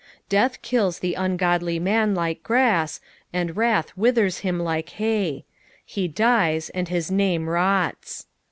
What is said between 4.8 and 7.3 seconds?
hay; he dies^ and his FSAXU THE